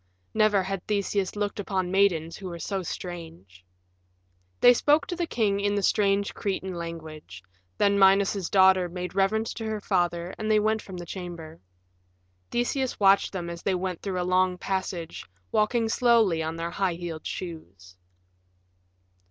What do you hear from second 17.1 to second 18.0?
shoes.